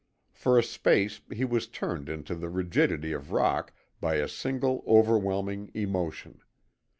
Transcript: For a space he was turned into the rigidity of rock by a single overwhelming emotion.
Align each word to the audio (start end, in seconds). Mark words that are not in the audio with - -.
For 0.31 0.57
a 0.57 0.63
space 0.63 1.21
he 1.31 1.45
was 1.45 1.67
turned 1.67 2.09
into 2.09 2.33
the 2.33 2.49
rigidity 2.49 3.11
of 3.11 3.31
rock 3.31 3.71
by 3.99 4.15
a 4.15 4.27
single 4.27 4.83
overwhelming 4.87 5.69
emotion. 5.75 6.41